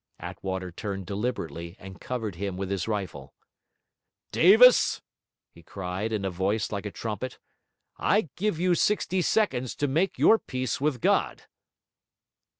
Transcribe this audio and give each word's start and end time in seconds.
Attwater 0.19 0.71
turned 0.71 1.05
deliberately 1.05 1.75
and 1.77 2.01
covered 2.01 2.33
him 2.33 2.57
with 2.57 2.71
his 2.71 2.87
rifle. 2.87 3.35
'Davis,' 4.31 5.03
he 5.51 5.61
cried, 5.61 6.11
in 6.11 6.25
a 6.25 6.31
voice 6.31 6.71
like 6.71 6.87
a 6.87 6.91
trumpet, 6.91 7.37
'I 7.99 8.27
give 8.35 8.59
you 8.59 8.73
sixty 8.73 9.21
seconds 9.21 9.75
to 9.75 9.87
make 9.87 10.17
your 10.17 10.39
peace 10.39 10.81
with 10.81 11.01
God!' 11.01 11.43